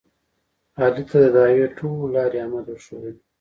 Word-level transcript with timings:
علي 0.81 1.03
ته 1.09 1.17
د 1.23 1.25
دعوې 1.35 1.65
ټولې 1.77 2.07
لارې 2.15 2.37
احمد 2.43 2.65
ورښودلې. 2.67 3.19